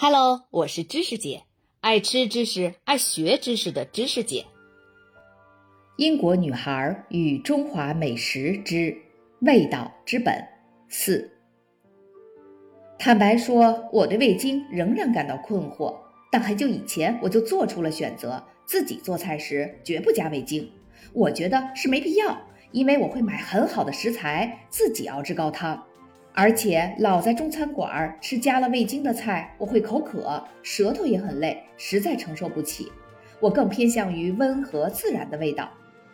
[0.00, 1.42] Hello，我是知识姐，
[1.80, 4.44] 爱吃知识、爱学知识的知识姐。
[5.96, 8.96] 英国女孩与中华美食之
[9.40, 10.40] 味道之本
[10.88, 11.28] 四。
[12.96, 15.92] 坦白说，我对味精仍然感到困惑，
[16.30, 20.70] 但很久以前我就做出了选择，自己做菜时绝不加味精。
[21.12, 22.40] 我觉得是没必要，
[22.70, 25.87] 因为我会买很好的食材，自己熬制高汤。
[26.40, 32.86] 而且老在中餐馆吃加了味精的菜，我会口渴，舌头也很累，实在承受不起。
[33.40, 35.68] 我更偏向于温和自然的味道。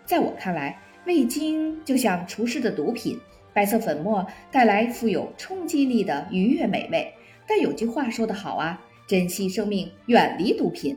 [0.07, 3.21] 在我看来，味精就像厨师的毒品，
[3.53, 7.13] 白色粉末带来富有冲击力的愉悦美味。
[7.47, 10.97] 但有句话说得好啊，珍惜生命，远离毒品。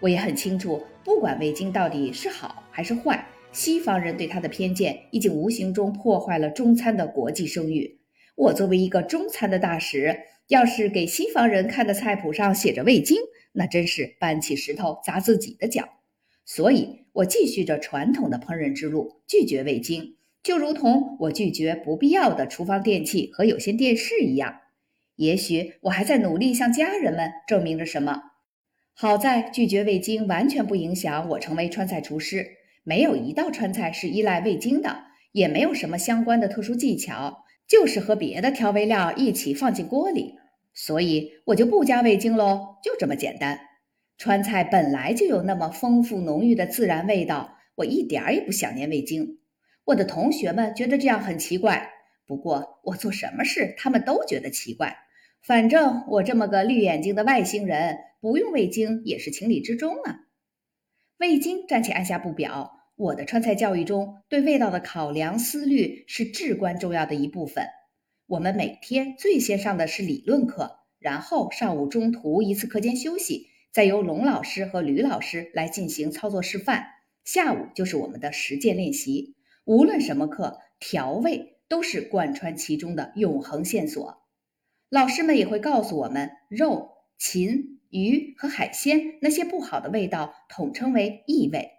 [0.00, 7.94] 我也很清楚，不管味精到底是好还是坏，西方人对它的偏见已经无形中破坏了中餐的国际声誉。
[8.38, 13.16] 我作为一个中餐的大使，要是给西方人看的菜谱上写着味精，
[13.50, 15.88] 那真是搬起石头砸自己的脚。
[16.44, 24.60] 所以，我继续着传统的烹饪之路，拒绝味精，就如同我拒绝不必要的厨房电器和有线电视一样。
[25.16, 28.22] 也许我还在努力向家人们证明着什么。
[28.94, 32.46] 好在拒绝味精完全不影响我成为川菜厨师，
[32.84, 37.44] 没有一道川菜是依赖味精的，也没有什么相关的特殊技巧。
[37.68, 40.36] 就是和别的调味料一起放进锅里，
[40.72, 43.60] 所以我就不加味精喽，就这么简单。
[44.16, 49.38] 川菜本来就有那么丰富浓郁的自然味道，我一点儿也不想念味精。
[49.84, 51.90] 我的同学们觉得这样很奇怪，
[52.26, 54.96] 不过我做什么事他们都觉得奇怪。
[55.42, 60.20] 反正我这么个绿眼睛的外星人，不用味精也是情理之中啊。
[61.18, 62.77] 味精暂且按下不表。
[62.98, 67.64] 我的川菜教育中，对味道的考量思虑是至关重要的一部分。
[68.26, 76.86] 我们每天最先上的是理论课，然后上午中途一次课间休息，再由龙老师和吕老师来进行操作示范。
[77.22, 79.36] 下午就是我们的实践练习。
[79.64, 84.22] 无论什么课，调味都是贯穿其中的永恒线索。
[84.90, 91.70] 老师们也会告诉我们，肉、禽、鱼和海鲜那些不好的味道，统称为异味。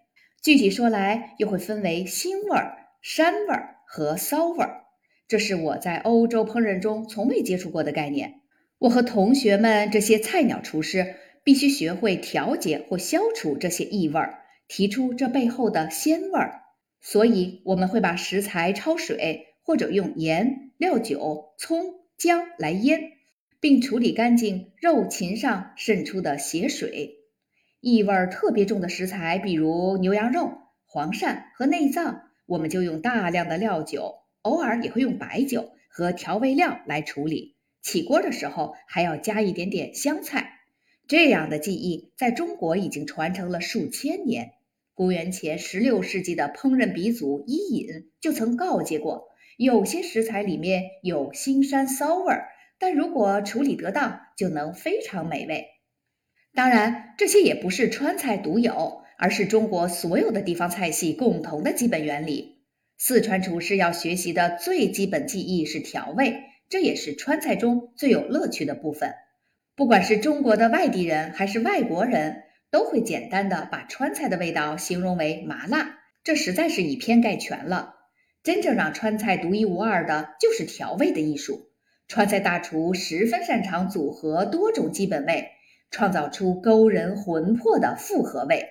[0.41, 4.83] 具体说来，又会分为腥味儿、膻味儿和骚味儿。
[5.27, 8.41] 这是我在欧洲烹饪中从未接触过的概念。
[8.79, 16.61] 我和同学们这些菜鸟厨师必须学会调节或消除这些异味儿，提出这背后的鲜味儿。
[17.01, 23.11] 所以，我们会把食材焯水，或者用盐、料酒、葱、姜来腌，
[23.59, 27.18] 并处理干净肉禽上渗出的血水。
[27.81, 30.51] 异味特别重的食材，比如牛羊肉、
[30.85, 37.55] 黄鳝和内脏，我们就用大量的料酒，偶尔也会用白酒和调味料来处理。
[37.81, 40.59] 起锅的时候还要加一点点香菜。
[41.07, 44.51] 这样的技艺在中国已经传承了数千年。
[44.93, 55.67] 公元前十六世纪的烹饪鼻祖伊尹就曾告诫过：有些食材里面有腥膻骚味儿，但如果处理得当，就能非常美味。
[56.53, 62.57] 当然，这些也不是川菜独有，而是中国所有的地方菜系共同的基本原理。
[62.97, 69.13] 四川厨师要学习的最基本技艺是调味，这也是川菜中最有乐趣的部分。
[69.75, 77.95] 不管是中国的外地人还是外国人，都会简单的把川菜的味道形容为麻辣，这实在是以偏概全了。
[78.43, 81.69] 真正让川菜独一无二的，就是调味的艺术。
[82.09, 85.51] 川菜大厨十分擅长组合多种基本味。
[85.91, 88.67] 创造出勾人魂魄的复合味。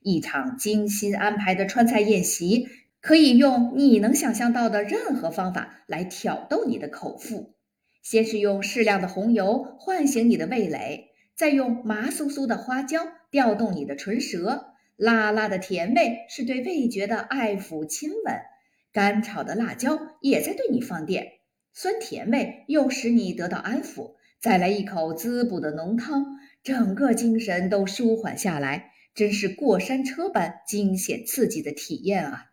[0.00, 2.68] 一场精心安排的川菜宴席，
[3.00, 7.54] 可以用你能想象到的任何方法来挑逗你的口腹。
[8.02, 14.66] 先是用适量的红油唤醒你的味蕾，再用麻酥酥的花椒调动你的唇舌。
[14.96, 18.34] 辣辣的甜味是对味觉的爱抚亲吻，
[18.92, 21.34] 干炒的辣椒也在对你放电。
[21.72, 24.14] 酸甜味又使你得到安抚。
[24.40, 32.46] 再来一口滋补的浓汤，整个精神都舒缓下来，真是过山车般惊险刺激的体验啊！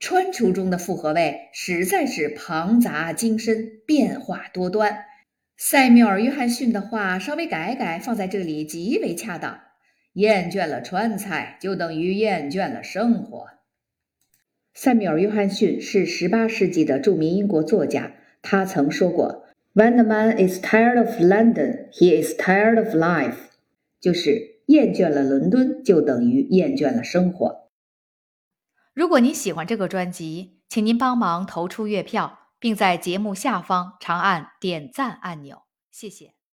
[0.00, 5.04] 川厨中的复合味实在是庞杂精深、变化多端。
[5.56, 9.60] 塞缪尔·约翰逊的话稍微改改，放在这里极为恰当：
[10.14, 13.50] 厌倦了川菜，就等于厌倦了生活。
[14.74, 18.12] 塞缪尔·约翰逊是18世纪的著名英国作家，
[18.42, 19.44] 他曾说过。
[19.74, 23.50] When a man is tired of London, he is tired of life。
[24.00, 27.70] 就是厌倦了伦敦，就等于厌倦了生活。
[28.92, 36.34] 如果您喜欢这个专辑，请您帮忙投出月票，并在节目下方长按点赞按钮，谢谢。